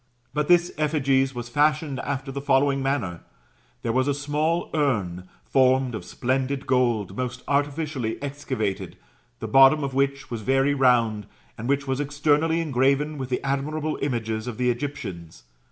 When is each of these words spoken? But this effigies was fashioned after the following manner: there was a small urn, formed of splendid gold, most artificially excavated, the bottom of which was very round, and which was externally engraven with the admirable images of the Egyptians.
But 0.33 0.47
this 0.47 0.71
effigies 0.79 1.35
was 1.35 1.47
fashioned 1.47 1.99
after 1.99 2.31
the 2.31 2.41
following 2.41 2.81
manner: 2.81 3.21
there 3.83 3.91
was 3.91 4.07
a 4.07 4.15
small 4.15 4.71
urn, 4.73 5.29
formed 5.45 5.93
of 5.93 6.03
splendid 6.05 6.65
gold, 6.65 7.15
most 7.15 7.43
artificially 7.47 8.19
excavated, 8.19 8.97
the 9.41 9.47
bottom 9.47 9.83
of 9.83 9.93
which 9.93 10.31
was 10.31 10.41
very 10.41 10.73
round, 10.73 11.27
and 11.55 11.69
which 11.69 11.85
was 11.85 11.99
externally 11.99 12.61
engraven 12.61 13.19
with 13.19 13.29
the 13.29 13.43
admirable 13.45 13.99
images 14.01 14.47
of 14.47 14.57
the 14.57 14.71
Egyptians. 14.71 15.43